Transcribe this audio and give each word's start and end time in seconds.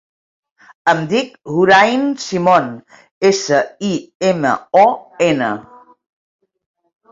Em 0.93 1.01
dic 1.11 1.35
Hoorain 1.55 2.07
Simon: 2.23 2.71
essa, 3.31 3.61
i, 3.93 3.93
ema, 4.33 4.57
o, 4.87 4.89
ena. 5.29 5.55